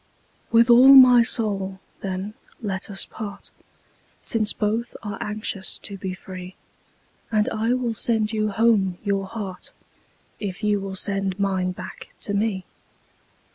[0.51, 3.51] With all my soul, then, let us part,
[4.19, 6.55] Since both are anxious to be free;
[7.31, 9.71] And I will sand you home your heart,
[10.39, 12.65] If you will send mine back to me.